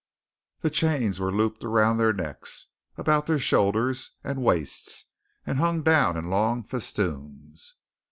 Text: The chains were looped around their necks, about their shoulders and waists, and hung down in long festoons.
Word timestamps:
The 0.61 0.71
chains 0.71 1.19
were 1.19 1.31
looped 1.31 1.63
around 1.63 1.99
their 1.99 2.11
necks, 2.11 2.69
about 2.97 3.27
their 3.27 3.37
shoulders 3.37 4.13
and 4.23 4.41
waists, 4.43 5.05
and 5.45 5.59
hung 5.59 5.83
down 5.83 6.17
in 6.17 6.31
long 6.31 6.63
festoons. 6.63 7.75